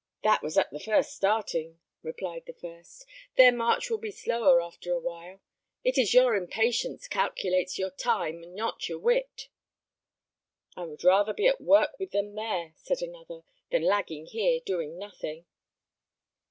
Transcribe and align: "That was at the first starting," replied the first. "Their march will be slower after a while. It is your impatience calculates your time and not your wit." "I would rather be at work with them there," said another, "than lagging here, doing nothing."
"That 0.23 0.41
was 0.41 0.57
at 0.57 0.71
the 0.71 0.79
first 0.79 1.13
starting," 1.15 1.79
replied 2.01 2.47
the 2.47 2.55
first. 2.55 3.05
"Their 3.37 3.51
march 3.51 3.87
will 3.87 3.99
be 3.99 4.09
slower 4.09 4.59
after 4.59 4.91
a 4.91 4.99
while. 4.99 5.41
It 5.83 5.95
is 5.99 6.11
your 6.11 6.33
impatience 6.35 7.07
calculates 7.07 7.77
your 7.77 7.91
time 7.91 8.41
and 8.41 8.55
not 8.55 8.89
your 8.89 8.97
wit." 8.97 9.49
"I 10.75 10.85
would 10.85 11.03
rather 11.03 11.33
be 11.35 11.45
at 11.45 11.61
work 11.61 11.99
with 11.99 12.09
them 12.13 12.33
there," 12.33 12.73
said 12.77 13.03
another, 13.03 13.43
"than 13.69 13.83
lagging 13.83 14.25
here, 14.25 14.59
doing 14.65 14.97
nothing." 14.97 15.45